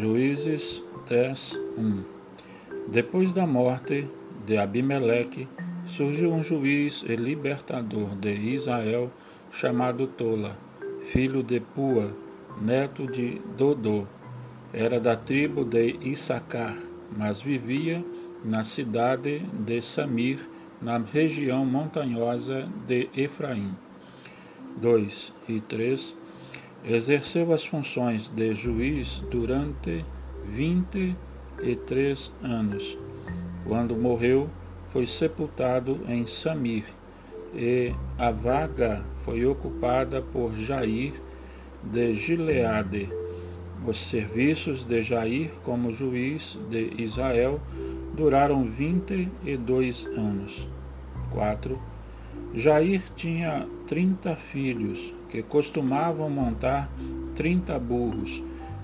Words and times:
Juízes 0.00 0.82
10, 1.10 1.60
1 1.76 2.02
Depois 2.90 3.34
da 3.34 3.46
morte 3.46 4.08
de 4.46 4.56
Abimeleque, 4.56 5.46
surgiu 5.84 6.32
um 6.32 6.42
juiz 6.42 7.04
e 7.06 7.14
libertador 7.16 8.14
de 8.16 8.32
Israel 8.32 9.10
chamado 9.50 10.06
Tola, 10.06 10.56
filho 11.02 11.42
de 11.42 11.60
Pua, 11.60 12.16
neto 12.62 13.06
de 13.06 13.42
Dodô. 13.58 14.06
Era 14.72 14.98
da 14.98 15.14
tribo 15.16 15.66
de 15.66 15.98
Issacar, 16.00 16.78
mas 17.14 17.42
vivia 17.42 18.02
na 18.42 18.64
cidade 18.64 19.40
de 19.66 19.82
Samir, 19.82 20.40
na 20.80 20.96
região 20.96 21.66
montanhosa 21.66 22.66
de 22.86 23.10
Efraim. 23.14 23.76
2 24.78 25.34
e 25.46 25.60
3 25.60 26.16
Exerceu 26.84 27.52
as 27.52 27.64
funções 27.64 28.28
de 28.28 28.54
juiz 28.54 29.22
durante 29.30 30.02
vinte 30.46 31.14
e 31.62 31.76
três 31.76 32.32
anos. 32.42 32.96
Quando 33.66 33.94
morreu, 33.94 34.48
foi 34.88 35.06
sepultado 35.06 36.00
em 36.08 36.26
Samir, 36.26 36.84
e 37.54 37.92
a 38.18 38.30
vaga 38.30 39.04
foi 39.24 39.44
ocupada 39.44 40.22
por 40.22 40.54
Jair 40.54 41.12
de 41.82 42.14
Gileade. 42.14 43.12
Os 43.86 43.98
serviços 43.98 44.82
de 44.82 45.02
Jair 45.02 45.50
como 45.62 45.92
juiz 45.92 46.58
de 46.70 46.94
Israel 47.02 47.60
duraram 48.14 48.64
vinte 48.64 49.28
e 49.44 49.56
dois 49.56 50.06
anos. 50.16 50.66
4. 51.30 51.78
Jair 52.52 53.00
tinha 53.14 53.68
trinta 53.86 54.34
filhos, 54.34 55.14
que 55.28 55.40
costumavam 55.40 56.28
montar 56.28 56.90
trinta 57.36 57.78
burros 57.78 58.42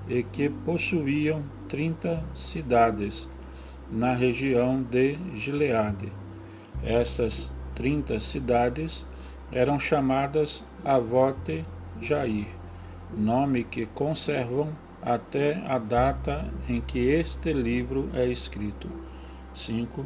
e 0.08 0.22
que 0.22 0.48
possuíam 0.48 1.42
trinta 1.68 2.22
cidades 2.32 3.28
na 3.90 4.14
região 4.14 4.80
de 4.84 5.18
Gileade. 5.34 6.12
Essas 6.80 7.52
trinta 7.74 8.20
cidades 8.20 9.04
eram 9.50 9.80
chamadas 9.80 10.64
Avote 10.84 11.64
Jair, 12.00 12.46
nome 13.16 13.64
que 13.64 13.86
conservam 13.86 14.68
até 15.02 15.60
a 15.66 15.76
data 15.78 16.48
em 16.68 16.80
que 16.80 17.00
este 17.00 17.52
livro 17.52 18.10
é 18.14 18.26
escrito. 18.26 18.88
5. 19.54 20.04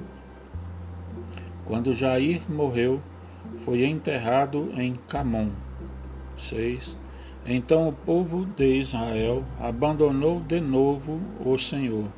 Quando 1.66 1.92
Jair 1.92 2.50
morreu, 2.50 3.02
foi 3.64 3.84
enterrado 3.84 4.70
em 4.76 4.94
Camon. 5.08 5.50
6. 6.36 6.96
Então 7.46 7.88
o 7.88 7.92
povo 7.92 8.44
de 8.44 8.76
Israel 8.76 9.44
abandonou 9.58 10.40
de 10.40 10.60
novo 10.60 11.20
o 11.44 11.56
Senhor 11.58 12.12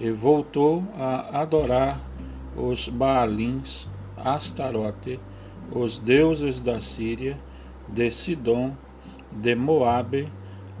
e 0.00 0.10
voltou 0.10 0.84
a 0.96 1.40
adorar 1.40 2.00
os 2.56 2.88
Baalins, 2.88 3.88
Astarote, 4.16 5.20
os 5.72 5.98
deuses 5.98 6.60
da 6.60 6.78
Síria, 6.78 7.38
de 7.88 8.10
Sidom, 8.10 8.72
de 9.32 9.54
Moabe, 9.54 10.32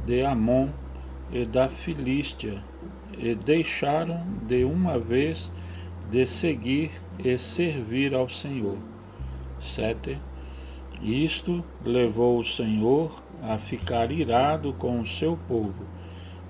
de 0.06 0.24
Amon 0.24 0.68
e 1.32 1.44
da 1.44 1.68
Filístia, 1.68 2.62
e 3.18 3.34
deixaram 3.34 4.24
de 4.46 4.64
uma 4.64 4.98
vez 4.98 5.50
de 6.10 6.26
seguir 6.26 6.92
e 7.18 7.36
servir 7.38 8.14
ao 8.14 8.28
Senhor. 8.28 8.93
7. 9.64 10.18
Isto 11.02 11.64
levou 11.84 12.38
o 12.38 12.44
Senhor 12.44 13.22
a 13.42 13.58
ficar 13.58 14.10
irado 14.10 14.72
com 14.74 15.00
o 15.00 15.06
seu 15.06 15.36
povo, 15.48 15.84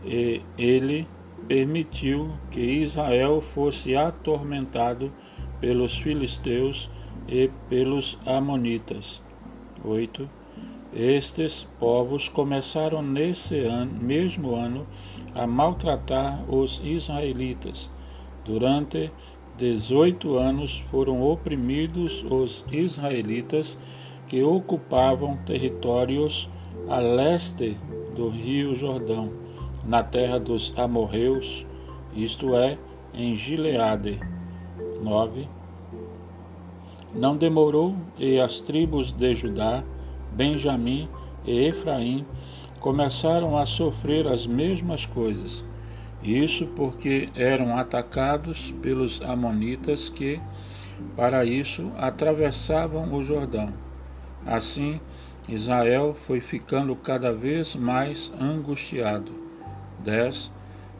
e 0.04 0.42
ele 0.58 1.08
permitiu 1.48 2.30
que 2.50 2.60
Israel 2.60 3.40
fosse 3.40 3.96
atormentado 3.96 5.12
pelos 5.60 5.96
filisteus 5.98 6.90
e 7.26 7.50
pelos 7.68 8.18
amonitas. 8.26 9.22
8. 9.84 10.28
Estes 10.94 11.66
povos 11.78 12.28
começaram 12.28 13.02
nesse 13.02 13.58
ano, 13.58 13.92
mesmo 14.00 14.54
ano 14.54 14.86
a 15.34 15.46
maltratar 15.46 16.44
os 16.48 16.80
israelitas. 16.84 17.90
Durante 18.44 19.10
dezoito 19.56 20.36
anos 20.36 20.80
foram 20.90 21.22
oprimidos 21.22 22.24
os 22.28 22.64
israelitas 22.72 23.78
que 24.26 24.42
ocupavam 24.42 25.36
territórios 25.46 26.48
a 26.88 26.98
leste 26.98 27.76
do 28.14 28.28
rio 28.28 28.74
Jordão, 28.74 29.30
na 29.84 30.02
terra 30.02 30.38
dos 30.38 30.72
amorreus, 30.76 31.66
isto 32.14 32.54
é, 32.54 32.78
em 33.12 33.34
Gileade. 33.34 34.20
9. 35.02 35.46
Não 37.14 37.36
demorou 37.36 37.94
e 38.18 38.40
as 38.40 38.60
tribos 38.60 39.12
de 39.12 39.34
Judá, 39.34 39.84
Benjamim 40.32 41.08
e 41.44 41.66
Efraim 41.66 42.24
começaram 42.80 43.56
a 43.56 43.64
sofrer 43.64 44.26
as 44.26 44.46
mesmas 44.46 45.06
coisas. 45.06 45.64
Isso 46.24 46.66
porque 46.68 47.28
eram 47.34 47.76
atacados 47.76 48.74
pelos 48.80 49.20
amonitas 49.20 50.08
que, 50.08 50.40
para 51.14 51.44
isso, 51.44 51.92
atravessavam 51.98 53.12
o 53.12 53.22
Jordão. 53.22 53.74
Assim, 54.46 54.98
Israel 55.46 56.16
foi 56.26 56.40
ficando 56.40 56.96
cada 56.96 57.30
vez 57.30 57.76
mais 57.76 58.32
angustiado. 58.40 59.32
10. 59.98 60.50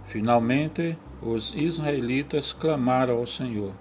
Finalmente, 0.06 0.98
os 1.22 1.54
israelitas 1.54 2.52
clamaram 2.52 3.16
ao 3.16 3.26
Senhor: 3.26 3.72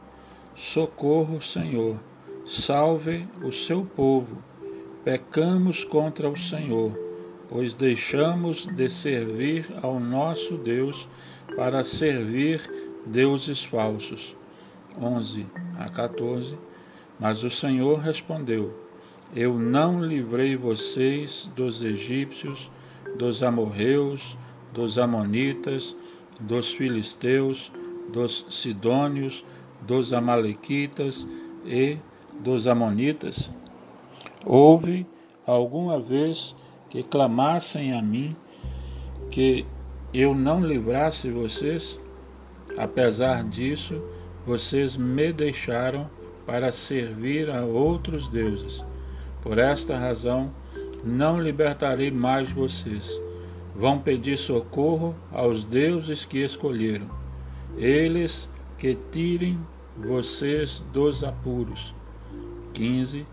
Socorro, 0.56 1.42
Senhor, 1.42 2.00
salve 2.46 3.28
o 3.44 3.52
seu 3.52 3.84
povo. 3.84 4.38
Pecamos 5.04 5.84
contra 5.84 6.30
o 6.30 6.38
Senhor, 6.38 6.98
pois 7.50 7.76
deixamos 7.76 8.66
de 8.66 8.88
servir 8.88 9.66
ao 9.82 10.00
nosso 10.00 10.58
Deus 10.58 11.10
para 11.56 11.84
servir 11.84 12.62
deuses 13.06 13.64
falsos. 13.64 14.36
11 15.00 15.46
a 15.78 15.90
14. 15.90 16.58
Mas 17.20 17.44
o 17.44 17.50
Senhor 17.50 18.00
respondeu: 18.00 18.74
Eu 19.36 19.58
não 19.58 20.04
livrei 20.04 20.56
vocês 20.56 21.50
dos 21.56 21.82
egípcios, 21.84 22.70
dos 23.18 23.44
amorreus, 23.44 24.38
dos 24.74 24.98
amonitas, 24.98 25.96
dos 26.40 26.74
filisteus, 26.74 27.72
dos 28.12 28.46
sidônios, 28.50 29.44
dos 29.82 30.14
amalequitas 30.14 31.28
e 31.66 31.98
dos 32.40 32.68
amonitas? 32.68 33.54
Houve 34.46 35.06
alguma 35.46 36.00
vez 36.00 36.56
que 36.90 37.04
clamassem 37.04 37.94
a 37.94 38.02
mim 38.02 38.36
que 39.32 39.66
eu 40.14 40.36
não 40.36 40.64
livrasse 40.64 41.32
vocês? 41.32 42.00
Apesar 42.78 43.44
disso, 43.44 44.02
vocês 44.46 44.96
me 44.96 45.34
deixaram 45.34 46.10
para 46.46 46.72
servir 46.72 47.50
a 47.50 47.64
outros 47.66 48.28
deuses. 48.28 48.84
Por 49.42 49.58
esta 49.58 49.98
razão, 49.98 50.52
não 51.04 51.42
libertarei 51.42 52.12
mais 52.12 52.52
vocês. 52.52 53.20
Vão 53.76 54.00
pedir 54.00 54.38
socorro 54.38 55.16
aos 55.32 55.64
deuses 55.64 56.26
que 56.26 56.44
escolheram, 56.44 57.10
eles 57.76 58.50
que 58.78 58.96
tirem 59.12 59.58
vocês 59.98 60.84
dos 60.94 61.24
apuros. 61.24 61.94
15. 62.74 63.26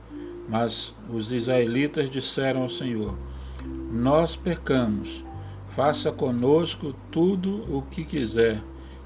Mas 0.49 0.95
os 1.09 1.31
israelitas 1.31 2.09
disseram 2.09 2.63
ao 2.63 2.69
Senhor: 2.69 3.15
Nós 3.93 4.35
pecamos 4.35 5.25
Faça 5.75 6.11
conosco 6.11 6.95
tudo 7.13 7.65
o 7.75 7.83
que 7.83 8.05
quiser, 8.05 8.63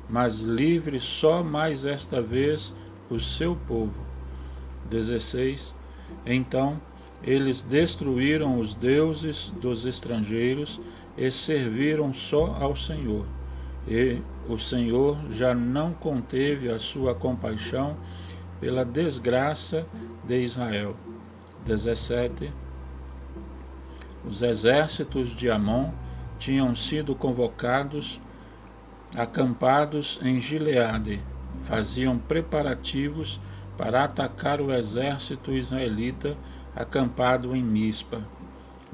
mas 0.09 0.41
livre 0.41 0.99
só 0.99 1.43
mais 1.43 1.85
esta 1.85 2.23
vez 2.23 2.75
o 3.11 3.21
seu 3.21 3.55
povo. 3.55 4.01
16. 4.89 5.77
Então 6.25 6.81
eles 7.23 7.63
destruíram 7.63 8.59
os 8.59 8.75
deuses 8.75 9.51
dos 9.61 9.87
estrangeiros 9.87 10.81
e 11.17 11.31
serviram 11.31 12.13
só 12.13 12.57
ao 12.61 12.75
Senhor. 12.77 13.27
E 13.87 14.19
o 14.49 14.59
Senhor 14.59 15.19
já 15.31 15.55
não 15.55 15.93
conteve 15.93 16.71
a 16.71 16.79
sua 16.79 17.15
compaixão 17.15 17.97
pela 18.61 18.85
desgraça 18.85 19.87
de 20.27 20.43
Israel. 20.43 20.97
17. 21.65 22.51
Os 24.27 24.43
exércitos 24.43 25.35
de 25.35 25.51
Amon 25.51 25.91
tinham 26.39 26.75
sido 26.75 27.15
convocados, 27.15 28.21
acampados 29.17 30.19
em 30.23 30.41
Gileade, 30.41 31.23
faziam 31.65 32.19
preparativos 32.19 33.41
para 33.77 34.05
atacar 34.05 34.61
o 34.61 34.73
exército 34.73 35.53
israelita 35.53 36.37
acampado 36.75 37.55
em 37.55 37.63
Mispa. 37.63 38.23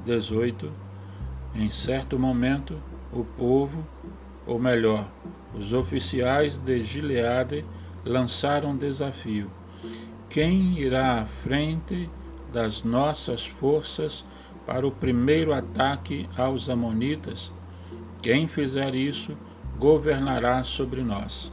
18. 0.03 0.71
Em 1.53 1.69
certo 1.69 2.17
momento, 2.17 2.81
o 3.11 3.23
povo 3.23 3.85
ou 4.45 4.57
melhor, 4.57 5.07
os 5.53 5.73
oficiais 5.73 6.57
de 6.57 6.83
Gileade 6.83 7.63
lançaram 8.03 8.71
um 8.71 8.77
desafio: 8.77 9.51
quem 10.29 10.79
irá 10.79 11.21
à 11.21 11.25
frente 11.25 12.09
das 12.51 12.83
nossas 12.83 13.45
forças 13.45 14.25
para 14.65 14.85
o 14.85 14.91
primeiro 14.91 15.53
ataque 15.53 16.29
aos 16.37 16.69
Amonitas? 16.69 17.53
Quem 18.21 18.47
fizer 18.47 18.93
isso 18.95 19.35
governará 19.77 20.63
sobre 20.63 21.01
nós. 21.01 21.51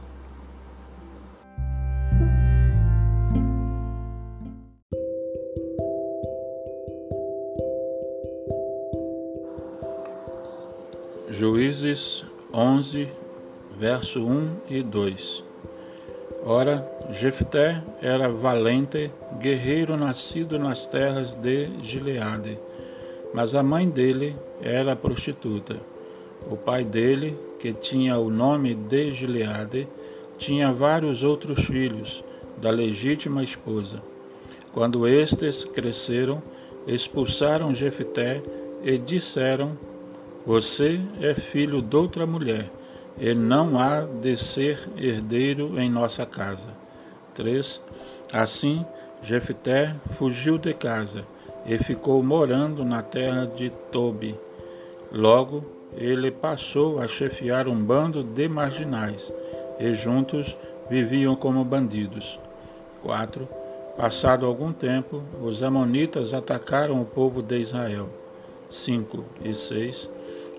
Juízes 11.29 12.25
11, 12.53 13.07
verso 13.77 14.25
1 14.25 14.57
e 14.69 14.83
2 14.83 15.43
Ora, 16.43 16.89
Jefté 17.11 17.83
era 18.01 18.29
valente, 18.29 19.11
guerreiro 19.39 19.97
nascido 19.97 20.57
nas 20.57 20.85
terras 20.85 21.35
de 21.35 21.69
Gileade, 21.83 22.57
mas 23.33 23.55
a 23.55 23.63
mãe 23.63 23.89
dele 23.89 24.35
era 24.61 24.95
prostituta. 24.95 25.77
O 26.49 26.55
pai 26.55 26.83
dele, 26.83 27.37
que 27.59 27.73
tinha 27.73 28.17
o 28.17 28.29
nome 28.29 28.73
de 28.73 29.11
Gileade, 29.11 29.87
tinha 30.37 30.71
vários 30.71 31.23
outros 31.23 31.65
filhos 31.65 32.23
da 32.57 32.69
legítima 32.69 33.43
esposa. 33.43 34.01
Quando 34.73 35.07
estes 35.07 35.63
cresceram, 35.63 36.41
expulsaram 36.87 37.73
Jefté 37.73 38.41
e 38.83 38.97
disseram 38.97 39.77
você 40.45 40.99
é 41.21 41.33
filho 41.35 41.81
de 41.81 41.95
outra 41.95 42.25
mulher, 42.25 42.71
e 43.19 43.33
não 43.33 43.77
há 43.77 44.01
de 44.01 44.37
ser 44.37 44.89
herdeiro 44.97 45.79
em 45.79 45.89
nossa 45.89 46.25
casa. 46.25 46.69
3. 47.35 47.83
Assim, 48.31 48.85
Jefté 49.21 49.95
fugiu 50.17 50.57
de 50.57 50.73
casa 50.73 51.25
e 51.65 51.77
ficou 51.77 52.21
morando 52.23 52.83
na 52.83 53.01
terra 53.01 53.45
de 53.45 53.69
Tobi. 53.91 54.35
Logo, 55.11 55.63
ele 55.95 56.31
passou 56.31 56.99
a 56.99 57.07
chefiar 57.07 57.67
um 57.67 57.75
bando 57.75 58.23
de 58.23 58.47
marginais, 58.47 59.33
e 59.79 59.93
juntos 59.93 60.57
viviam 60.89 61.35
como 61.35 61.63
bandidos. 61.63 62.39
4. 63.01 63.47
Passado 63.97 64.45
algum 64.45 64.71
tempo, 64.71 65.23
os 65.41 65.63
amonitas 65.63 66.33
atacaram 66.33 67.01
o 67.01 67.05
povo 67.05 67.41
de 67.41 67.57
Israel. 67.59 68.09
5 68.69 69.25
e 69.43 69.55
6 69.55 70.09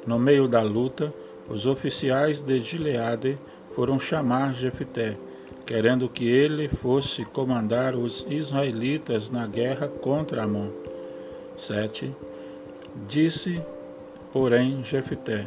no 0.06 0.19
meio 0.19 0.49
da 0.49 0.62
luta, 0.62 1.12
os 1.49 1.67
oficiais 1.67 2.41
de 2.41 2.61
Gileade 2.61 3.38
foram 3.75 3.99
chamar 3.99 4.55
Jefté, 4.55 5.17
querendo 5.67 6.08
que 6.08 6.26
ele 6.26 6.69
fosse 6.69 7.25
comandar 7.25 7.94
os 7.94 8.26
israelitas 8.29 9.31
na 9.31 9.47
guerra 9.47 9.88
contra 9.88 10.44
Amon. 10.44 10.70
7. 11.60 12.14
Disse, 13.06 13.62
porém, 14.32 14.82
Jefté: 14.82 15.46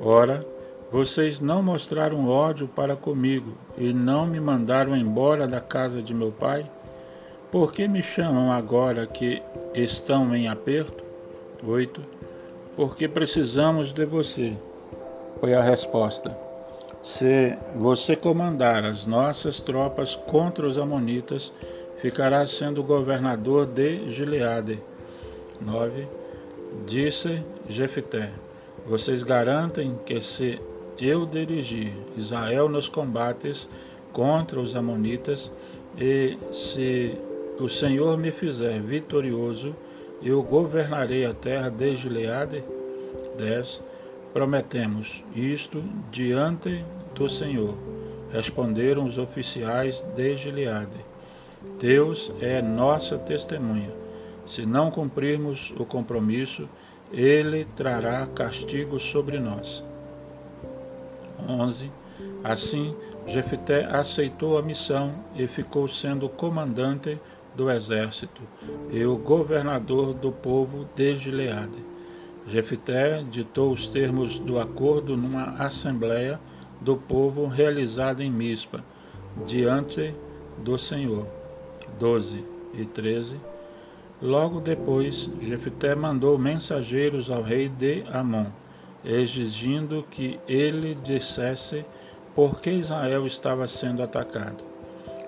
Ora, 0.00 0.46
vocês 0.90 1.40
não 1.40 1.62
mostraram 1.62 2.28
ódio 2.28 2.66
para 2.68 2.96
comigo 2.96 3.52
e 3.76 3.92
não 3.92 4.26
me 4.26 4.40
mandaram 4.40 4.96
embora 4.96 5.46
da 5.46 5.60
casa 5.60 6.02
de 6.02 6.14
meu 6.14 6.32
pai? 6.32 6.68
Por 7.50 7.72
que 7.72 7.86
me 7.86 8.02
chamam 8.02 8.52
agora 8.52 9.06
que 9.06 9.42
estão 9.74 10.34
em 10.34 10.48
aperto? 10.48 11.04
8 11.62 12.20
porque 12.80 13.06
precisamos 13.06 13.92
de 13.92 14.06
você. 14.06 14.54
Foi 15.38 15.52
a 15.52 15.60
resposta. 15.60 16.34
Se 17.02 17.54
você 17.76 18.16
comandar 18.16 18.84
as 18.84 19.04
nossas 19.04 19.60
tropas 19.60 20.16
contra 20.16 20.66
os 20.66 20.78
Amonitas, 20.78 21.52
ficará 21.98 22.46
sendo 22.46 22.82
governador 22.82 23.66
de 23.66 24.08
Gileade. 24.08 24.82
9. 25.60 26.06
Disse 26.86 27.42
Jefté: 27.68 28.32
Vocês 28.86 29.22
garantem 29.22 29.98
que 30.04 30.20
se 30.20 30.60
eu 30.98 31.26
dirigir 31.26 31.92
Israel 32.16 32.68
nos 32.68 32.88
combates 32.88 33.68
contra 34.12 34.60
os 34.60 34.74
Amonitas, 34.74 35.52
e 35.98 36.38
se 36.52 37.18
o 37.58 37.68
Senhor 37.68 38.16
me 38.16 38.30
fizer 38.30 38.80
vitorioso, 38.80 39.74
eu 40.22 40.42
governarei 40.42 41.24
a 41.24 41.34
terra 41.34 41.68
de 41.68 41.96
Gileade. 41.96 42.62
10. 43.36 43.82
Prometemos 44.32 45.24
isto 45.34 45.82
diante 46.10 46.84
do 47.14 47.28
Senhor. 47.28 47.74
Responderam 48.30 49.04
os 49.04 49.18
oficiais 49.18 50.00
de 50.14 50.36
Gileade. 50.36 50.98
Deus 51.78 52.32
é 52.40 52.62
nossa 52.62 53.18
testemunha. 53.18 53.90
Se 54.50 54.66
não 54.66 54.90
cumprirmos 54.90 55.72
o 55.78 55.84
compromisso, 55.84 56.68
ele 57.12 57.64
trará 57.76 58.26
castigo 58.26 58.98
sobre 58.98 59.38
nós. 59.38 59.84
11. 61.48 61.88
Assim, 62.42 62.96
Jefté 63.28 63.84
aceitou 63.84 64.58
a 64.58 64.62
missão 64.62 65.14
e 65.36 65.46
ficou 65.46 65.86
sendo 65.86 66.28
comandante 66.28 67.16
do 67.54 67.70
exército 67.70 68.42
e 68.90 69.04
o 69.04 69.16
governador 69.16 70.14
do 70.14 70.32
povo 70.32 70.84
de 70.96 71.14
Gileade. 71.14 71.78
Jefté 72.48 73.22
ditou 73.30 73.70
os 73.70 73.86
termos 73.86 74.40
do 74.40 74.58
acordo 74.58 75.16
numa 75.16 75.62
assembleia 75.64 76.40
do 76.80 76.96
povo 76.96 77.46
realizada 77.46 78.24
em 78.24 78.30
Mispa, 78.32 78.82
diante 79.46 80.12
do 80.58 80.76
Senhor. 80.76 81.24
12 82.00 82.44
e 82.74 82.84
13. 82.84 83.38
Logo 84.22 84.60
depois, 84.60 85.30
Jefté 85.40 85.94
mandou 85.94 86.38
mensageiros 86.38 87.30
ao 87.30 87.40
rei 87.40 87.70
de 87.70 88.04
Amon, 88.12 88.46
exigindo 89.02 90.04
que 90.10 90.38
ele 90.46 90.94
dissesse 90.94 91.86
por 92.34 92.60
que 92.60 92.68
Israel 92.68 93.26
estava 93.26 93.66
sendo 93.66 94.02
atacado. 94.02 94.62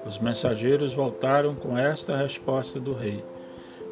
Os 0.05 0.19
mensageiros 0.19 0.93
voltaram 0.93 1.55
com 1.55 1.79
esta 1.79 2.15
resposta 2.17 2.79
do 2.79 2.93
rei: 2.93 3.25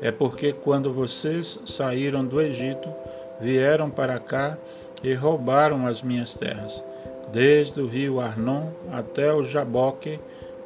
É 0.02 0.12
porque 0.12 0.52
quando 0.52 0.92
vocês 0.92 1.58
saíram 1.64 2.22
do 2.22 2.38
Egito, 2.38 2.92
vieram 3.40 3.88
para 3.88 4.18
cá 4.18 4.58
e 5.02 5.14
roubaram 5.14 5.86
as 5.86 6.02
minhas 6.02 6.34
terras, 6.34 6.84
desde 7.32 7.80
o 7.80 7.86
rio 7.86 8.20
Arnon 8.20 8.68
até 8.92 9.32
o 9.32 9.44
Jaboque 9.44 10.20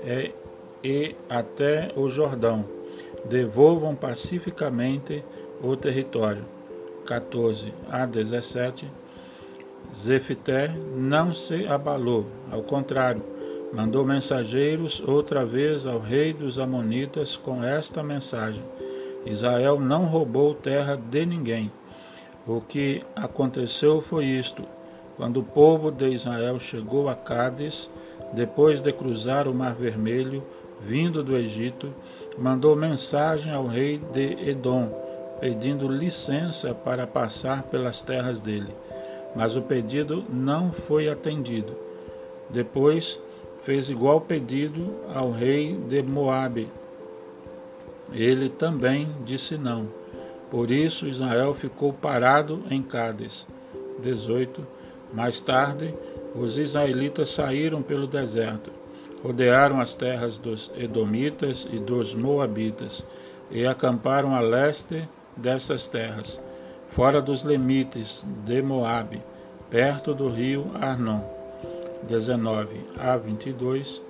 e, 0.05 0.33
e 0.83 1.15
até 1.29 1.93
o 1.95 2.11
Jordão. 2.11 2.65
Devolvam 3.29 3.95
pacificamente 3.95 5.25
o 5.63 5.77
território. 5.77 6.45
14 7.07 7.73
a 7.91 8.07
17. 8.07 8.91
Zefité 9.95 10.75
não 10.97 11.33
se 11.35 11.67
abalou, 11.67 12.27
ao 12.51 12.63
contrário, 12.63 13.23
mandou 13.73 14.05
mensageiros 14.05 15.03
outra 15.07 15.45
vez 15.45 15.87
ao 15.87 15.99
rei 15.99 16.33
dos 16.33 16.59
Amonitas 16.59 17.37
com 17.37 17.63
esta 17.63 18.03
mensagem: 18.03 18.63
Israel 19.27 19.79
não 19.79 20.07
roubou 20.07 20.55
terra 20.55 20.97
de 20.97 21.25
ninguém. 21.27 21.71
O 22.47 22.61
que 22.61 23.03
aconteceu 23.15 24.01
foi 24.01 24.25
isto: 24.25 24.65
quando 25.17 25.41
o 25.41 25.45
povo 25.45 25.91
de 25.91 26.09
Israel 26.09 26.59
chegou 26.59 27.09
a 27.09 27.15
Cádiz, 27.15 27.91
depois 28.33 28.81
de 28.81 28.93
cruzar 28.93 29.47
o 29.47 29.55
Mar 29.55 29.75
Vermelho, 29.75 30.43
vindo 30.81 31.23
do 31.23 31.37
Egito, 31.37 31.93
mandou 32.39 32.75
mensagem 32.75 33.53
ao 33.53 33.67
rei 33.67 33.99
de 34.13 34.49
Edom, 34.49 34.91
pedindo 35.41 35.89
licença 35.89 36.75
para 36.75 37.07
passar 37.07 37.65
pelas 37.65 38.03
terras 38.03 38.41
dele. 38.41 38.75
Mas 39.35 39.57
o 39.57 39.63
pedido 39.63 40.25
não 40.29 40.73
foi 40.73 41.09
atendido. 41.09 41.77
Depois 42.51 43.21
fez 43.63 43.89
igual 43.89 44.21
pedido 44.21 44.95
ao 45.13 45.31
rei 45.31 45.77
de 45.89 46.03
Moabe. 46.03 46.69
Ele 48.13 48.49
também 48.49 49.09
disse 49.25 49.57
não. 49.57 49.89
Por 50.51 50.71
isso 50.71 51.07
Israel 51.09 51.55
ficou 51.55 51.93
parado 51.93 52.63
em 52.71 52.83
Cádiz. 52.83 53.47
18. 54.01 54.67
Mais 55.13 55.41
tarde, 55.41 55.95
os 56.35 56.59
israelitas 56.59 57.31
saíram 57.31 57.83
pelo 57.83 58.07
deserto, 58.07 58.71
rodearam 59.25 59.81
as 59.81 59.95
terras 59.95 60.37
dos 60.37 60.71
Edomitas 60.77 61.67
e 61.73 61.79
dos 61.79 62.15
Moabitas 62.15 63.03
e 63.51 63.67
acamparam 63.67 64.35
a 64.35 64.41
leste 64.41 65.09
dessas 65.35 65.87
terras, 65.87 66.39
fora 66.91 67.23
dos 67.23 67.41
limites 67.41 68.27
de 68.45 68.61
Moabe, 68.61 69.23
perto 69.71 70.15
do 70.15 70.29
rio 70.29 70.71
Arnon. 70.75 71.21
19 72.03 72.81
a 72.99 73.17
22. 73.17 74.03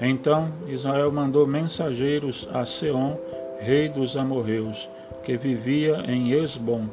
Então 0.00 0.52
Israel 0.66 1.12
mandou 1.12 1.46
mensageiros 1.46 2.48
a 2.52 2.64
Seom, 2.64 3.16
rei 3.60 3.88
dos 3.88 4.16
amorreus, 4.16 4.90
que 5.22 5.36
vivia 5.36 6.02
em 6.08 6.32
Esbom, 6.32 6.88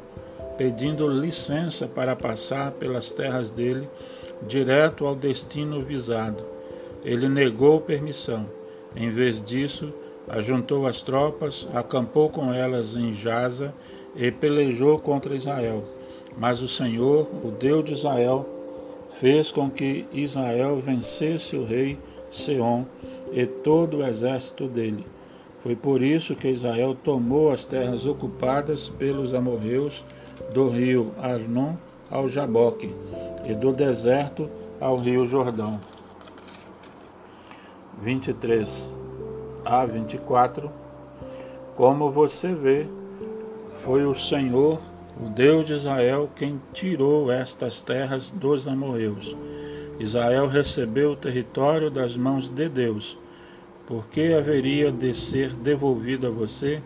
pedindo 0.56 1.08
licença 1.08 1.88
para 1.88 2.14
passar 2.14 2.70
pelas 2.70 3.10
terras 3.10 3.50
dele, 3.50 3.88
direto 4.46 5.06
ao 5.06 5.16
destino 5.16 5.82
visado. 5.82 6.53
Ele 7.04 7.28
negou 7.28 7.80
permissão. 7.80 8.46
Em 8.96 9.10
vez 9.10 9.42
disso, 9.42 9.92
ajuntou 10.28 10.86
as 10.86 11.02
tropas, 11.02 11.68
acampou 11.74 12.30
com 12.30 12.52
elas 12.52 12.96
em 12.96 13.12
Jaza 13.12 13.74
e 14.16 14.30
pelejou 14.30 14.98
contra 14.98 15.34
Israel. 15.34 15.84
Mas 16.36 16.62
o 16.62 16.68
Senhor, 16.68 17.28
o 17.44 17.50
Deus 17.50 17.84
de 17.84 17.92
Israel, 17.92 18.48
fez 19.12 19.52
com 19.52 19.70
que 19.70 20.06
Israel 20.12 20.78
vencesse 20.78 21.56
o 21.56 21.64
rei 21.64 21.98
Seom 22.30 22.84
e 23.32 23.46
todo 23.46 23.98
o 23.98 24.06
exército 24.06 24.66
dele. 24.66 25.06
Foi 25.62 25.76
por 25.76 26.02
isso 26.02 26.34
que 26.34 26.48
Israel 26.48 26.96
tomou 27.02 27.50
as 27.50 27.64
terras 27.64 28.06
ocupadas 28.06 28.88
pelos 28.88 29.32
amorreus 29.32 30.04
do 30.52 30.68
rio 30.68 31.12
Arnon 31.18 31.74
ao 32.10 32.28
Jaboque 32.28 32.94
e 33.48 33.54
do 33.54 33.72
deserto 33.72 34.48
ao 34.80 34.96
rio 34.96 35.26
Jordão. 35.26 35.80
23 38.04 38.90
a 39.64 39.86
24 39.86 40.70
Como 41.74 42.10
você 42.10 42.54
vê, 42.54 42.86
foi 43.82 44.04
o 44.04 44.14
Senhor, 44.14 44.78
o 45.18 45.30
Deus 45.30 45.66
de 45.66 45.72
Israel, 45.72 46.28
quem 46.36 46.60
tirou 46.74 47.32
estas 47.32 47.80
terras 47.80 48.28
dos 48.28 48.68
amorreus. 48.68 49.34
Israel 49.98 50.46
recebeu 50.46 51.12
o 51.12 51.16
território 51.16 51.90
das 51.90 52.14
mãos 52.14 52.46
de 52.48 52.68
Deus. 52.68 53.16
Por 53.86 54.06
que 54.08 54.34
haveria 54.34 54.92
de 54.92 55.14
ser 55.14 55.54
devolvido 55.54 56.26
a 56.26 56.30
você? 56.30 56.82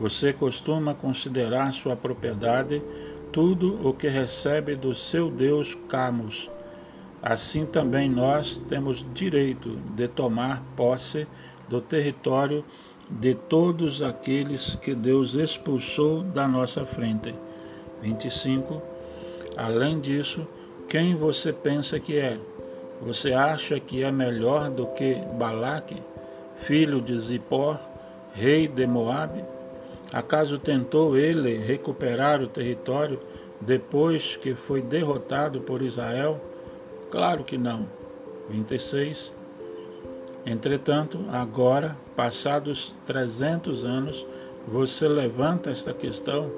Você 0.00 0.32
costuma 0.32 0.94
considerar 0.94 1.72
sua 1.72 1.94
propriedade 1.94 2.82
tudo 3.30 3.86
o 3.86 3.94
que 3.94 4.08
recebe 4.08 4.74
do 4.74 4.94
seu 4.96 5.30
Deus 5.30 5.76
Camus. 5.88 6.50
Assim 7.22 7.66
também 7.66 8.08
nós 8.08 8.56
temos 8.56 9.04
direito 9.12 9.76
de 9.94 10.08
tomar 10.08 10.62
posse 10.74 11.26
do 11.68 11.80
território 11.80 12.64
de 13.10 13.34
todos 13.34 14.00
aqueles 14.00 14.74
que 14.76 14.94
Deus 14.94 15.34
expulsou 15.34 16.22
da 16.22 16.48
nossa 16.48 16.86
frente. 16.86 17.34
25. 18.00 18.80
Além 19.56 20.00
disso, 20.00 20.46
quem 20.88 21.14
você 21.14 21.52
pensa 21.52 22.00
que 22.00 22.16
é? 22.16 22.38
Você 23.02 23.32
acha 23.32 23.78
que 23.78 24.02
é 24.02 24.10
melhor 24.10 24.70
do 24.70 24.86
que 24.86 25.14
Balaque, 25.38 26.02
filho 26.56 27.00
de 27.00 27.18
Zippor, 27.18 27.78
rei 28.32 28.66
de 28.68 28.86
Moabe? 28.86 29.44
Acaso 30.12 30.58
tentou 30.58 31.16
ele 31.16 31.58
recuperar 31.58 32.42
o 32.42 32.48
território 32.48 33.20
depois 33.60 34.36
que 34.36 34.54
foi 34.54 34.80
derrotado 34.80 35.60
por 35.60 35.82
Israel? 35.82 36.40
Claro 37.10 37.44
que 37.44 37.58
não. 37.58 37.86
26. 38.48 39.34
Entretanto, 40.46 41.24
agora, 41.30 41.96
passados 42.16 42.94
300 43.04 43.84
anos, 43.84 44.26
você 44.66 45.06
levanta 45.08 45.70
esta 45.70 45.92
questão. 45.92 46.50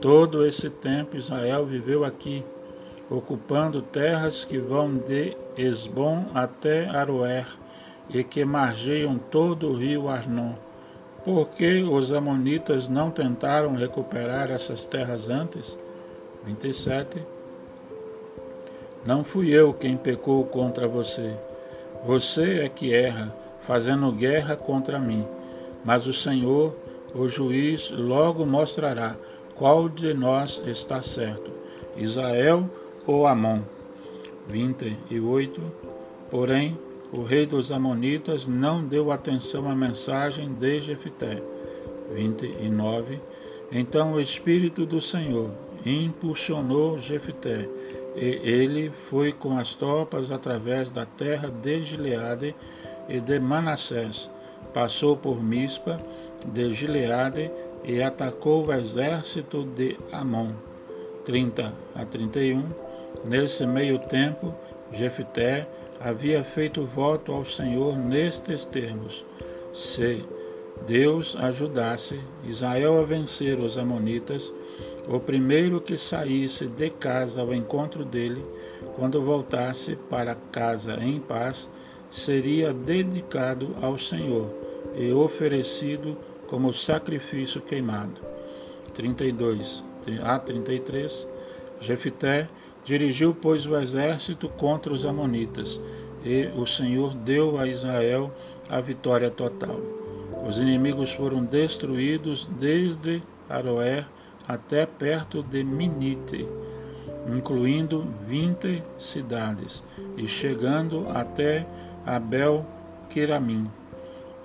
Todo 0.00 0.46
esse 0.46 0.70
tempo 0.70 1.16
Israel 1.16 1.66
viveu 1.66 2.04
aqui, 2.04 2.44
ocupando 3.10 3.82
terras 3.82 4.44
que 4.44 4.58
vão 4.58 4.96
de 4.96 5.36
Esbom 5.56 6.26
até 6.32 6.88
Aroer 6.88 7.46
e 8.08 8.24
que 8.24 8.44
margeiam 8.44 9.18
todo 9.18 9.68
o 9.68 9.76
rio 9.76 10.08
Arnon. 10.08 10.54
Por 11.24 11.48
que 11.50 11.82
os 11.82 12.12
amonitas 12.12 12.88
não 12.88 13.10
tentaram 13.10 13.74
recuperar 13.74 14.50
essas 14.50 14.86
terras 14.86 15.28
antes? 15.28 15.78
27. 16.44 17.22
Não 19.04 19.24
fui 19.24 19.50
eu 19.50 19.72
quem 19.72 19.96
pecou 19.96 20.44
contra 20.44 20.86
você. 20.86 21.34
Você 22.06 22.60
é 22.60 22.68
que 22.68 22.92
erra, 22.94 23.34
fazendo 23.62 24.12
guerra 24.12 24.56
contra 24.56 24.98
mim. 24.98 25.26
Mas 25.84 26.06
o 26.06 26.12
Senhor, 26.12 26.74
o 27.14 27.26
juiz, 27.28 27.90
logo 27.90 28.44
mostrará 28.44 29.16
qual 29.54 29.88
de 29.88 30.14
nós 30.14 30.62
está 30.66 31.02
certo, 31.02 31.50
Israel 31.96 32.68
ou 33.06 33.26
Amon. 33.26 33.60
28. 34.48 35.60
Porém, 36.30 36.78
o 37.12 37.22
rei 37.22 37.46
dos 37.46 37.72
Amonitas 37.72 38.46
não 38.46 38.84
deu 38.84 39.10
atenção 39.10 39.70
à 39.70 39.74
mensagem 39.74 40.52
de 40.52 40.80
Jefité. 40.80 41.42
29. 42.12 43.20
Então 43.72 44.14
o 44.14 44.20
Espírito 44.20 44.84
do 44.84 45.00
Senhor 45.00 45.50
impulsionou 45.84 46.98
Jefité, 46.98 47.68
ele 48.16 48.90
foi 49.08 49.32
com 49.32 49.56
as 49.56 49.74
tropas 49.74 50.30
através 50.30 50.90
da 50.90 51.06
terra 51.06 51.48
de 51.48 51.82
Gileade 51.84 52.54
e 53.08 53.20
de 53.20 53.38
Manassés, 53.38 54.30
passou 54.72 55.16
por 55.16 55.42
Mispa 55.42 55.98
de 56.44 56.72
Gileade 56.72 57.50
e 57.84 58.02
atacou 58.02 58.66
o 58.66 58.72
exército 58.72 59.64
de 59.64 59.96
Amon. 60.12 60.52
30 61.24 61.72
a 61.94 62.04
31. 62.04 62.64
Nesse 63.24 63.66
meio 63.66 63.98
tempo, 63.98 64.54
Jefité 64.92 65.66
havia 66.00 66.42
feito 66.42 66.84
voto 66.84 67.32
ao 67.32 67.44
Senhor 67.44 67.96
nestes 67.96 68.64
termos: 68.64 69.24
Se 69.72 70.24
Deus 70.86 71.36
ajudasse 71.36 72.18
Israel 72.44 72.98
a 72.98 73.04
vencer 73.04 73.58
os 73.58 73.76
Amonitas, 73.76 74.52
o 75.10 75.18
primeiro 75.18 75.80
que 75.80 75.98
saísse 75.98 76.66
de 76.66 76.88
casa 76.88 77.40
ao 77.40 77.52
encontro 77.52 78.04
dele, 78.04 78.44
quando 78.94 79.20
voltasse 79.20 79.96
para 80.08 80.36
casa 80.36 81.02
em 81.02 81.18
paz, 81.18 81.68
seria 82.08 82.72
dedicado 82.72 83.74
ao 83.82 83.98
Senhor 83.98 84.48
e 84.94 85.10
oferecido 85.12 86.16
como 86.46 86.72
sacrifício 86.72 87.60
queimado. 87.60 88.20
32 88.94 89.82
a 90.22 90.38
33 90.38 91.28
Jefité 91.80 92.48
Dirigiu, 92.84 93.34
pois, 93.34 93.66
o 93.66 93.76
exército 93.76 94.48
contra 94.48 94.92
os 94.92 95.04
Amonitas, 95.04 95.80
e 96.24 96.48
o 96.56 96.66
Senhor 96.66 97.14
deu 97.14 97.58
a 97.58 97.66
Israel 97.66 98.32
a 98.68 98.80
vitória 98.80 99.30
total. 99.30 99.80
Os 100.46 100.58
inimigos 100.58 101.12
foram 101.12 101.44
destruídos 101.44 102.48
desde 102.58 103.22
Aroer 103.48 104.06
até 104.50 104.84
perto 104.84 105.44
de 105.44 105.62
Minite, 105.62 106.48
incluindo 107.32 108.04
vinte 108.26 108.82
cidades, 108.98 109.84
e 110.16 110.26
chegando 110.26 111.06
até 111.08 111.64
Abel 112.04 112.66
Queramim. 113.08 113.70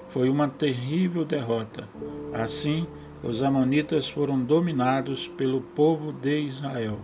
Foi 0.09 0.29
uma 0.29 0.47
terrível 0.47 1.25
derrota. 1.25 1.87
Assim, 2.31 2.85
os 3.23 3.41
Amonitas 3.41 4.07
foram 4.07 4.39
dominados 4.39 5.27
pelo 5.27 5.59
povo 5.59 6.13
de 6.13 6.41
Israel. 6.41 6.99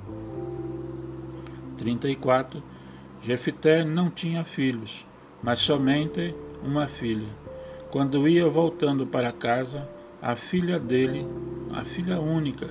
34, 1.77 2.62
Jefité 3.24 3.84
não 3.84 4.12
tinha 4.12 4.43
filhos, 4.43 5.08
mas 5.41 5.58
somente 5.58 6.36
uma 6.63 6.88
filha. 6.88 7.29
Quando 7.89 8.27
ia 8.27 8.48
voltando 8.48 9.08
para 9.08 9.31
casa, 9.31 9.89
a 10.22 10.36
filha 10.36 10.79
dele, 10.79 11.27
a 11.74 11.84
filha 11.84 12.20
única, 12.20 12.70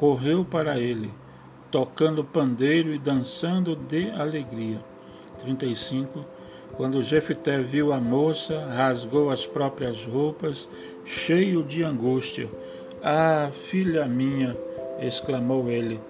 correu 0.00 0.42
para 0.42 0.80
ele, 0.80 1.12
tocando 1.70 2.24
pandeiro 2.24 2.94
e 2.94 2.98
dançando 2.98 3.76
de 3.76 4.10
alegria. 4.10 4.80
35. 5.40 6.24
Quando 6.74 7.02
Jefité 7.02 7.60
viu 7.60 7.92
a 7.92 8.00
moça, 8.00 8.66
rasgou 8.66 9.28
as 9.28 9.44
próprias 9.44 10.02
roupas, 10.06 10.66
cheio 11.04 11.62
de 11.62 11.84
angústia. 11.84 12.48
Ah, 13.04 13.50
filha 13.52 14.06
minha! 14.06 14.56
exclamou 14.98 15.68
ele 15.70 16.00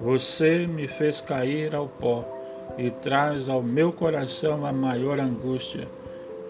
você 0.00 0.66
me 0.66 0.86
fez 0.86 1.20
cair 1.20 1.74
ao 1.74 1.88
pó 1.88 2.24
e 2.76 2.90
traz 2.90 3.48
ao 3.48 3.62
meu 3.62 3.92
coração 3.92 4.66
a 4.66 4.72
maior 4.72 5.18
angústia, 5.18 5.88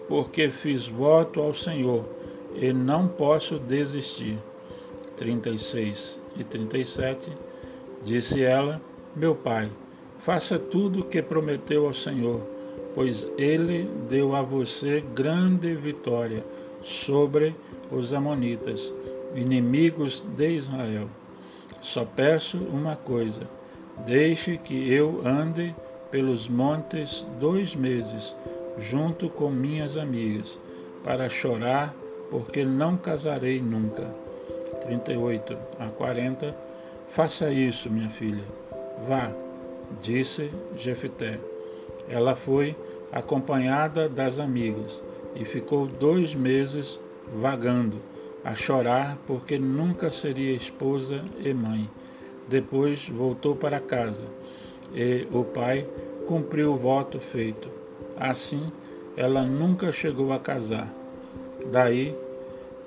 porque 0.07 0.49
fiz 0.49 0.87
voto 0.87 1.41
ao 1.41 1.53
Senhor 1.53 2.03
e 2.55 2.73
não 2.73 3.07
posso 3.07 3.57
desistir. 3.57 4.37
36 5.15 6.26
e 6.39 6.43
37 6.43 7.31
Disse 8.03 8.43
ela: 8.43 8.81
Meu 9.15 9.35
pai, 9.35 9.69
faça 10.19 10.57
tudo 10.59 10.99
o 10.99 11.05
que 11.05 11.21
prometeu 11.21 11.87
ao 11.87 11.93
Senhor, 11.93 12.41
pois 12.93 13.29
ele 13.37 13.89
deu 14.07 14.35
a 14.35 14.41
você 14.41 15.03
grande 15.13 15.73
vitória 15.75 16.45
sobre 16.83 17.55
os 17.91 18.13
Amonitas, 18.13 18.93
inimigos 19.35 20.23
de 20.35 20.51
Israel. 20.51 21.09
Só 21.81 22.05
peço 22.05 22.57
uma 22.57 22.95
coisa: 22.95 23.43
deixe 24.05 24.57
que 24.57 24.91
eu 24.91 25.21
ande 25.25 25.75
pelos 26.11 26.47
montes 26.47 27.27
dois 27.39 27.75
meses, 27.75 28.35
junto 28.77 29.29
com 29.29 29.49
minhas 29.49 29.97
amigas, 29.97 30.57
para 31.03 31.29
chorar, 31.29 31.93
porque 32.29 32.63
não 32.63 32.95
casarei 32.95 33.59
nunca. 33.59 34.26
38 34.87 35.57
a 35.79 35.87
40 35.87 36.67
Faça 37.09 37.51
isso, 37.51 37.89
minha 37.89 38.09
filha. 38.09 38.43
Vá, 39.07 39.31
disse 40.01 40.51
Jefité. 40.77 41.39
Ela 42.09 42.35
foi 42.35 42.75
acompanhada 43.11 44.07
das 44.09 44.39
amigas 44.39 45.03
e 45.35 45.45
ficou 45.45 45.87
dois 45.87 46.35
meses 46.35 46.99
vagando, 47.41 48.01
a 48.43 48.53
chorar 48.55 49.17
porque 49.25 49.57
nunca 49.57 50.11
seria 50.11 50.55
esposa 50.55 51.23
e 51.39 51.53
mãe. 51.53 51.89
Depois 52.47 53.07
voltou 53.09 53.55
para 53.55 53.79
casa 53.79 54.25
e 54.93 55.27
o 55.31 55.43
pai 55.43 55.87
cumpriu 56.27 56.73
o 56.73 56.77
voto 56.77 57.19
feito. 57.19 57.69
Assim, 58.17 58.71
ela 59.15 59.43
nunca 59.43 59.91
chegou 59.91 60.31
a 60.31 60.39
casar. 60.39 60.93
Daí 61.71 62.15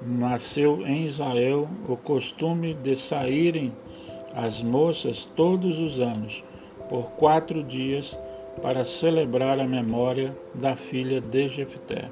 nasceu 0.03 0.87
em 0.87 1.07
Israel 1.07 1.69
o 1.89 1.97
costume 1.97 2.75
de 2.75 2.97
saírem 2.97 3.73
as 4.35 4.63
moças 4.63 5.25
todos 5.25 5.79
os 5.79 5.99
anos, 5.99 6.45
por 6.89 7.11
quatro 7.13 7.63
dias, 7.63 8.19
para 8.63 8.85
celebrar 8.85 9.59
a 9.59 9.67
memória 9.67 10.37
da 10.55 10.77
filha 10.77 11.21
de 11.21 11.49
Jefté. 11.49 12.11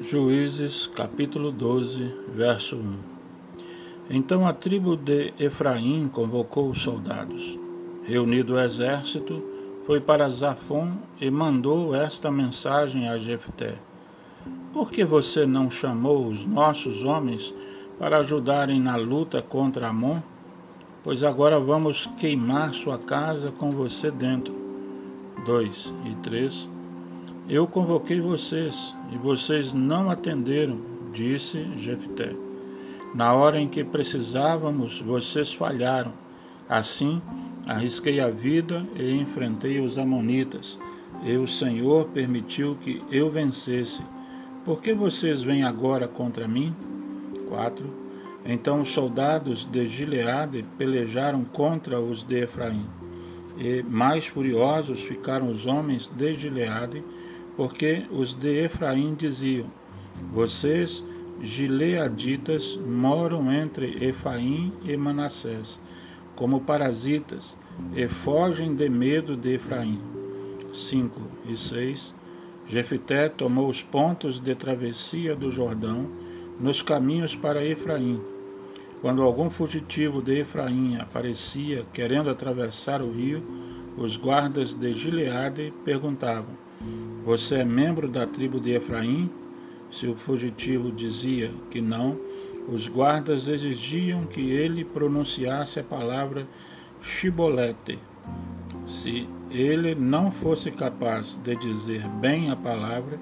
Juízes 0.00 0.86
capítulo 0.86 1.50
12, 1.50 2.14
verso 2.34 2.76
1 2.76 3.15
Então 4.08 4.46
a 4.46 4.52
tribo 4.52 4.96
de 4.96 5.32
Efraim 5.38 6.08
convocou 6.08 6.70
os 6.70 6.80
soldados. 6.80 7.58
Reunido 8.04 8.54
o 8.54 8.60
exército, 8.60 9.42
foi 9.84 10.00
para 10.00 10.28
Zafon 10.28 10.92
e 11.20 11.30
mandou 11.30 11.94
esta 11.94 12.30
mensagem 12.30 13.08
a 13.08 13.18
Jefté: 13.18 13.78
Por 14.72 14.90
que 14.90 15.04
você 15.04 15.46
não 15.46 15.70
chamou 15.70 16.26
os 16.26 16.44
nossos 16.44 17.04
homens 17.04 17.54
para 17.98 18.18
ajudarem 18.18 18.80
na 18.80 18.96
luta 18.96 19.42
contra 19.42 19.88
Amon? 19.88 20.20
Pois 21.02 21.22
agora 21.22 21.58
vamos 21.58 22.06
queimar 22.18 22.74
sua 22.74 22.98
casa 22.98 23.52
com 23.52 23.70
você 23.70 24.10
dentro. 24.10 24.54
2 25.44 25.94
e 26.04 26.14
3 26.16 26.76
eu 27.48 27.64
convoquei 27.64 28.20
vocês 28.20 28.92
e 29.12 29.16
vocês 29.16 29.72
não 29.72 30.10
atenderam, 30.10 30.80
disse 31.12 31.64
Jefté. 31.76 32.45
Na 33.16 33.32
hora 33.32 33.58
em 33.58 33.66
que 33.66 33.82
precisávamos, 33.82 35.00
vocês 35.00 35.50
falharam. 35.50 36.12
Assim, 36.68 37.22
arrisquei 37.66 38.20
a 38.20 38.28
vida 38.28 38.86
e 38.94 39.10
enfrentei 39.14 39.80
os 39.80 39.96
amonitas. 39.96 40.78
E 41.24 41.34
o 41.38 41.48
Senhor 41.48 42.08
permitiu 42.08 42.76
que 42.78 43.00
eu 43.10 43.30
vencesse. 43.30 44.02
Por 44.66 44.82
que 44.82 44.92
vocês 44.92 45.40
vêm 45.40 45.64
agora 45.64 46.06
contra 46.06 46.46
mim? 46.46 46.76
4. 47.48 47.86
Então 48.44 48.82
os 48.82 48.92
soldados 48.92 49.64
de 49.64 49.86
Gileade 49.86 50.62
pelejaram 50.76 51.42
contra 51.42 51.98
os 51.98 52.22
de 52.22 52.42
Efraim. 52.42 52.84
E 53.56 53.82
mais 53.82 54.26
furiosos 54.26 55.00
ficaram 55.00 55.50
os 55.50 55.64
homens 55.64 56.12
de 56.14 56.34
Gileade 56.34 57.02
porque 57.56 58.04
os 58.10 58.34
de 58.34 58.64
Efraim 58.64 59.14
diziam: 59.14 59.68
Vocês, 60.30 61.02
gileaditas, 61.42 62.76
moram 62.86 63.52
entre 63.52 64.04
Efraim 64.04 64.72
e 64.84 64.96
Manassés, 64.96 65.80
como 66.34 66.60
parasitas, 66.60 67.56
e 67.94 68.08
fogem 68.08 68.74
de 68.74 68.88
medo 68.88 69.36
de 69.36 69.54
Efraim. 69.54 70.00
5 70.72 71.20
e 71.48 71.56
6 71.56 72.14
Jefité 72.68 73.28
tomou 73.28 73.68
os 73.68 73.80
pontos 73.80 74.40
de 74.40 74.54
travessia 74.54 75.36
do 75.36 75.52
Jordão 75.52 76.10
nos 76.58 76.82
caminhos 76.82 77.36
para 77.36 77.64
Efraim. 77.64 78.20
Quando 79.00 79.22
algum 79.22 79.48
fugitivo 79.48 80.20
de 80.20 80.40
Efraim 80.40 80.96
aparecia 80.96 81.86
querendo 81.92 82.28
atravessar 82.28 83.02
o 83.02 83.12
rio, 83.12 83.42
os 83.96 84.16
guardas 84.16 84.74
de 84.74 84.94
Gileade 84.94 85.72
perguntavam: 85.84 86.56
você 87.24 87.56
é 87.56 87.64
membro 87.64 88.08
da 88.08 88.26
tribo 88.26 88.58
de 88.58 88.72
Efraim? 88.72 89.30
Se 89.98 90.06
o 90.06 90.14
fugitivo 90.14 90.92
dizia 90.92 91.50
que 91.70 91.80
não, 91.80 92.20
os 92.68 92.86
guardas 92.86 93.48
exigiam 93.48 94.26
que 94.26 94.42
ele 94.42 94.84
pronunciasse 94.84 95.80
a 95.80 95.82
palavra 95.82 96.46
Shibolete. 97.00 97.98
Se 98.86 99.26
ele 99.50 99.94
não 99.94 100.30
fosse 100.30 100.70
capaz 100.70 101.40
de 101.42 101.56
dizer 101.56 102.06
bem 102.20 102.50
a 102.50 102.56
palavra 102.56 103.18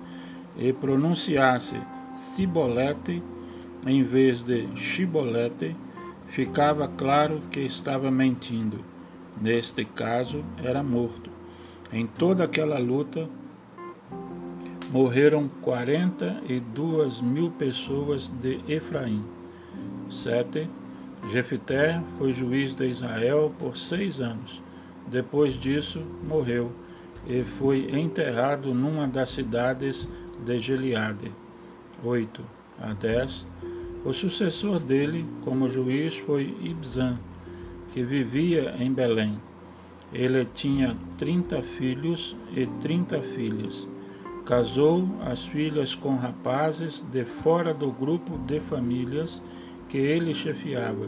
e 0.59 0.73
pronunciasse 0.73 1.77
Sibolete 2.17 3.23
em 3.87 4.03
vez 4.03 4.43
de 4.43 4.67
Shibolete, 4.75 5.77
ficava 6.27 6.89
claro 6.89 7.39
que 7.53 7.61
estava 7.61 8.11
mentindo. 8.11 8.81
Neste 9.41 9.85
caso, 9.85 10.45
era 10.61 10.83
morto. 10.83 11.31
Em 11.93 12.05
toda 12.05 12.43
aquela 12.43 12.81
luta, 12.81 13.29
morreram 14.95 15.49
quarenta 15.61 16.41
e 16.49 16.61
duas 16.61 17.21
mil 17.21 17.51
pessoas 17.51 18.29
de 18.41 18.61
Efraim. 18.69 19.25
7. 20.09 20.71
Jefité 21.33 22.01
foi 22.17 22.33
juiz 22.33 22.77
de 22.77 22.87
Israel 22.87 23.53
por 23.59 23.77
seis 23.77 24.21
anos. 24.21 24.63
Depois 25.09 25.55
disso, 25.55 26.01
morreu 26.23 26.71
e 27.27 27.41
foi 27.41 27.91
enterrado 27.99 28.73
numa 28.73 29.09
das 29.09 29.31
cidades 29.31 30.09
de 30.47 30.61
Gileade. 30.61 31.33
8 32.05 32.45
a 32.81 32.93
10. 32.93 33.49
O 34.05 34.13
sucessor 34.13 34.79
dele 34.79 35.27
como 35.43 35.69
juiz 35.69 36.17
foi 36.19 36.57
Ibzan, 36.63 37.19
que 37.93 38.05
vivia 38.05 38.77
em 38.79 38.93
Belém. 38.93 39.41
Ele 40.13 40.45
tinha 40.55 40.97
trinta 41.19 41.61
filhos 41.63 42.37
e 42.55 42.65
trinta 42.81 43.21
filhas. 43.21 43.89
Casou 44.45 45.09
as 45.23 45.47
filhas 45.47 45.95
com 45.95 46.17
rapazes 46.17 47.03
de 47.11 47.25
fora 47.25 47.73
do 47.73 47.91
grupo 47.91 48.37
de 48.37 48.61
famílias 48.61 49.43
que 49.89 49.97
ele 49.97 50.35
chefiava, 50.35 51.07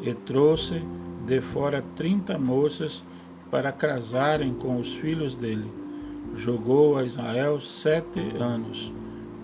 e 0.00 0.12
trouxe 0.12 0.82
de 1.24 1.40
fora 1.40 1.80
trinta 1.80 2.36
moças 2.36 3.04
para 3.52 3.70
casarem 3.70 4.52
com 4.54 4.80
os 4.80 4.94
filhos 4.94 5.36
dele. 5.36 5.70
Jogou 6.34 6.98
a 6.98 7.04
Israel 7.04 7.60
sete 7.60 8.18
anos, 8.36 8.92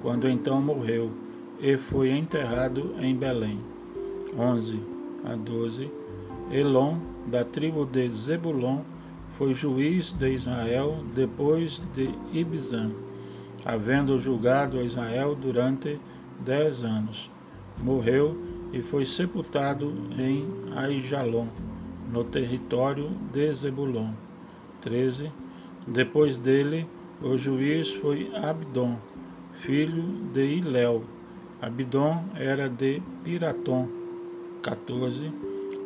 quando 0.03 0.29
então 0.29 0.61
morreu, 0.61 1.12
e 1.61 1.77
foi 1.77 2.11
enterrado 2.11 2.96
em 3.01 3.14
Belém. 3.14 3.61
11 4.37 4.83
a 5.24 5.37
12 5.37 5.88
Elon, 6.51 6.98
da 7.29 7.44
tribo 7.44 7.87
de 7.87 8.11
Zebulon, 8.11 8.81
foi 9.37 9.55
juiz 9.55 10.11
de 10.11 10.29
Israel 10.31 11.05
depois 11.14 11.81
de 11.94 12.09
Ibzan 12.33 12.90
havendo 13.68 14.18
julgado 14.18 14.83
Israel 14.83 15.35
durante 15.35 16.00
dez 16.40 16.83
anos. 16.83 17.31
Morreu 17.83 18.35
e 18.72 18.81
foi 18.81 19.04
sepultado 19.04 19.92
em 20.18 20.48
Aijalon, 20.74 21.48
no 22.11 22.24
território 22.24 23.11
de 23.31 23.52
Zebulon. 23.52 24.12
13. 24.81 25.31
Depois 25.87 26.38
dele, 26.38 26.87
o 27.20 27.37
juiz 27.37 27.92
foi 27.92 28.35
Abdon, 28.35 28.96
filho 29.61 30.02
de 30.33 30.46
Iléu. 30.46 31.04
Abdon 31.61 32.24
era 32.37 32.70
de 32.70 33.02
Piratom. 33.22 33.87
14. 34.62 35.31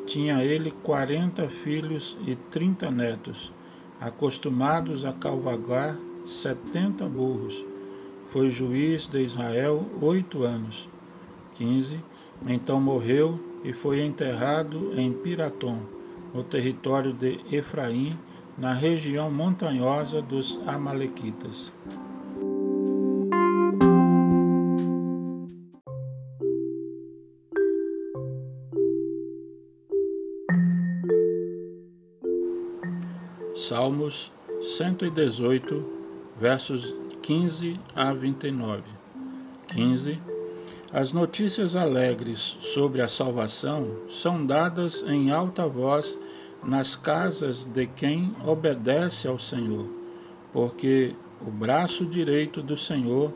Tinha 0.06 0.44
ele 0.44 0.70
quarenta 0.84 1.48
filhos 1.48 2.16
e 2.24 2.36
trinta 2.36 2.92
netos, 2.92 3.52
acostumados 4.00 5.04
a 5.04 5.12
cavalgar 5.12 5.96
setenta 6.26 7.08
burros. 7.08 7.71
Foi 8.32 8.48
juiz 8.48 9.06
de 9.08 9.20
Israel 9.20 9.84
oito 10.00 10.42
anos. 10.42 10.88
15. 11.52 12.02
Então 12.48 12.80
morreu 12.80 13.38
e 13.62 13.74
foi 13.74 14.00
enterrado 14.00 14.98
em 14.98 15.12
Piratom, 15.12 15.80
no 16.32 16.42
território 16.42 17.12
de 17.12 17.38
Efraim, 17.54 18.08
na 18.56 18.72
região 18.72 19.30
montanhosa 19.30 20.22
dos 20.22 20.58
Amalequitas. 20.66 21.70
Salmos 33.54 34.32
118 34.78 35.84
versos 36.40 37.02
15 37.22 37.78
a 37.94 38.12
29. 38.12 38.82
15. 39.68 40.18
As 40.92 41.12
notícias 41.12 41.76
alegres 41.76 42.58
sobre 42.60 43.00
a 43.00 43.08
salvação 43.08 43.86
são 44.10 44.44
dadas 44.44 45.04
em 45.06 45.30
alta 45.30 45.66
voz 45.66 46.18
nas 46.64 46.96
casas 46.96 47.64
de 47.64 47.86
quem 47.86 48.34
obedece 48.44 49.28
ao 49.28 49.38
Senhor, 49.38 49.86
porque 50.52 51.14
o 51.40 51.50
braço 51.50 52.04
direito 52.04 52.60
do 52.60 52.76
Senhor 52.76 53.32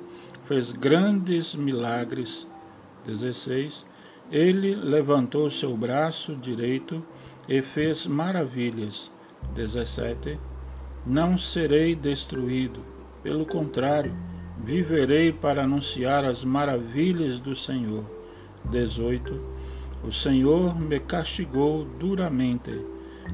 fez 0.47 0.73
grandes 0.73 1.55
milagres. 1.55 2.47
16. 3.05 3.87
Ele 4.33 4.75
levantou 4.75 5.49
seu 5.49 5.77
braço 5.77 6.35
direito 6.35 7.05
e 7.49 7.63
fez 7.63 8.05
maravilhas. 8.05 9.13
17. 9.55 10.39
Não 11.07 11.39
serei 11.39 11.95
destruído, 11.95 12.96
pelo 13.27 13.45
contrário, 13.45 14.15
viverei 14.57 15.33
para 15.33 15.65
anunciar 15.65 16.25
as 16.25 16.45
maravilhas 16.45 17.41
do 17.41 17.57
Senhor. 17.57 18.05
18. 18.71 19.41
O 20.05 20.13
Senhor 20.13 20.79
me 20.79 21.01
castigou 21.01 21.85
duramente, 21.99 22.71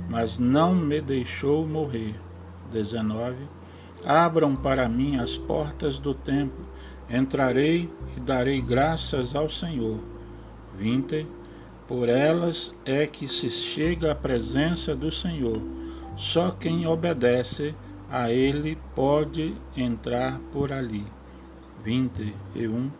mas 0.08 0.38
não 0.38 0.74
me 0.74 0.98
deixou 0.98 1.66
morrer. 1.66 2.14
19. 2.72 3.36
Abram 4.02 4.56
para 4.56 4.88
mim 4.88 5.18
as 5.18 5.36
portas 5.36 5.98
do 5.98 6.14
templo, 6.14 6.64
entrarei 7.10 7.86
e 8.16 8.20
darei 8.20 8.62
graças 8.62 9.36
ao 9.36 9.50
Senhor. 9.50 9.98
20. 10.78 11.26
Por 11.86 12.08
elas 12.08 12.74
é 12.86 13.06
que 13.06 13.28
se 13.28 13.50
chega 13.50 14.12
à 14.12 14.14
presença 14.14 14.96
do 14.96 15.12
Senhor. 15.12 15.60
Só 16.16 16.50
quem 16.50 16.86
obedece 16.86 17.74
a 18.12 18.30
Ele 18.30 18.78
pode 18.94 19.56
entrar 19.74 20.38
por 20.52 20.70
ali. 20.70 21.06
21. 21.82 22.90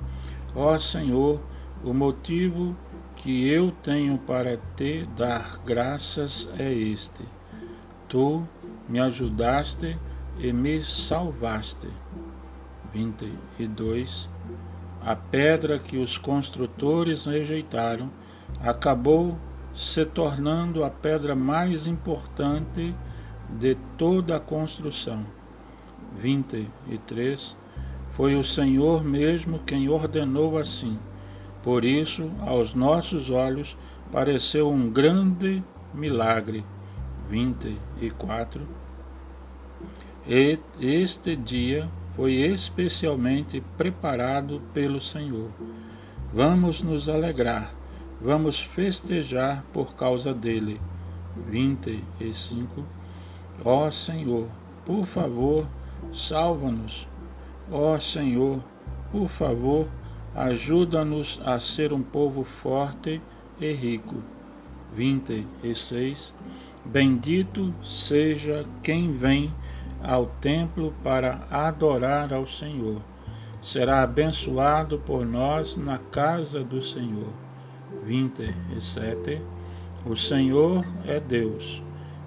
Ó 0.57 0.79
Senhor, 0.79 1.39
o 1.85 1.93
motivo 1.93 2.75
que 3.15 3.47
eu 3.47 3.71
tenho 3.83 4.17
para 4.17 4.57
te 4.75 5.07
dar 5.15 5.61
graças 5.67 6.49
é 6.59 6.73
este: 6.73 7.23
Tu 8.09 8.43
me 8.89 8.99
ajudaste 8.99 9.99
e 10.39 10.51
me 10.51 10.83
salvaste. 10.83 11.89
22. 12.95 14.31
A 15.03 15.15
pedra 15.15 15.79
que 15.79 15.99
os 15.99 16.17
construtores 16.17 17.27
rejeitaram 17.27 18.11
acabou 18.61 19.37
se 19.75 20.07
tornando 20.07 20.85
a 20.85 20.91
pedra 20.91 21.35
mais 21.35 21.87
importante 21.87 22.95
de 23.59 23.77
toda 23.97 24.37
a 24.37 24.41
construção. 24.41 25.25
23. 26.19 27.57
Foi 28.13 28.37
o 28.37 28.45
Senhor 28.45 29.03
mesmo 29.03 29.61
quem 29.61 29.89
ordenou 29.89 30.59
assim. 30.59 30.99
Por 31.63 31.85
isso, 31.85 32.31
aos 32.41 32.75
nossos 32.75 33.31
olhos, 33.31 33.77
pareceu 34.11 34.69
um 34.71 34.91
grande 34.91 35.63
milagre. 35.95 36.65
24. 37.29 38.67
E 40.27 40.59
este 40.81 41.35
dia 41.35 41.89
foi 42.15 42.35
especialmente 42.35 43.63
preparado 43.77 44.61
pelo 44.75 45.01
Senhor. 45.01 45.51
Vamos 46.33 46.83
nos 46.83 47.09
alegrar, 47.09 47.75
vamos 48.21 48.63
festejar 48.63 49.65
por 49.73 49.95
causa 49.95 50.35
dele. 50.35 50.81
25. 51.49 52.85
Ó 53.65 53.91
Senhor, 53.91 54.49
por 54.85 55.07
favor, 55.07 55.67
salva-nos. 56.13 57.09
Ó 57.71 57.99
Senhor, 57.99 58.61
por 59.11 59.29
favor, 59.29 59.87
ajuda-nos 60.35 61.41
a 61.45 61.61
ser 61.61 61.93
um 61.93 62.03
povo 62.03 62.45
forte 62.45 63.21
e 63.61 63.73
rico. 63.73 64.17
26. 64.95 66.35
Bendito 66.85 67.73
seja 67.83 68.67
quem 68.83 69.13
vem 69.13 69.53
ao 70.03 70.27
templo 70.41 70.93
para 71.03 71.47
adorar 71.51 72.33
ao 72.33 72.47
Senhor. 72.47 73.01
Será 73.63 74.03
abençoado 74.03 74.99
por 74.99 75.25
nós 75.25 75.77
na 75.77 75.99
casa 75.99 76.65
do 76.65 76.83
Senhor. 76.83 77.33
27. 78.05 79.41
O 80.05 80.17
Senhor 80.17 80.85
é 81.07 81.21
Deus, 81.21 81.81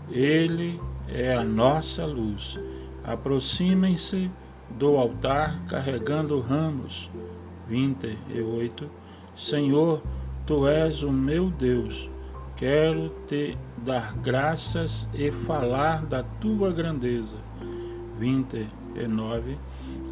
Ele 0.10 0.80
é 1.08 1.34
a 1.34 1.44
nossa 1.44 2.06
luz. 2.06 2.60
Aproximem-se 3.04 4.30
do 4.70 4.98
altar 4.98 5.60
carregando 5.68 6.40
ramos. 6.40 7.10
28. 7.68 8.90
Senhor, 9.36 10.02
tu 10.46 10.68
és 10.68 11.04
o 11.04 11.12
meu 11.12 11.50
Deus. 11.50 12.10
Quero 12.56 13.12
te 13.28 13.58
dar 13.78 14.16
graças 14.16 15.08
e 15.14 15.32
falar 15.32 16.06
da 16.06 16.24
tua 16.24 16.72
grandeza. 16.72 17.38
29. 18.18 19.58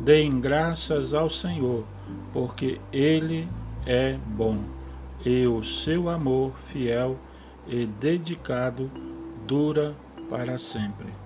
Deem 0.01 0.41
graças 0.41 1.13
ao 1.13 1.29
Senhor, 1.29 1.85
porque 2.33 2.81
Ele 2.91 3.47
é 3.85 4.17
bom, 4.27 4.59
e 5.25 5.47
o 5.47 5.63
seu 5.63 6.09
amor 6.09 6.51
fiel 6.67 7.17
e 7.67 7.85
dedicado 7.85 8.91
dura 9.47 9.95
para 10.29 10.57
sempre. 10.57 11.22